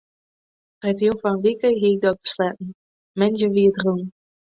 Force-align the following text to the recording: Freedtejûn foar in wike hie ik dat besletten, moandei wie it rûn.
Freedtejûn 0.79 1.19
foar 1.21 1.35
in 1.35 1.43
wike 1.45 1.69
hie 1.79 1.93
ik 1.95 2.01
dat 2.05 2.17
besletten, 2.25 2.69
moandei 3.19 3.47
wie 3.53 3.69
it 3.69 3.77
rûn. 3.83 4.01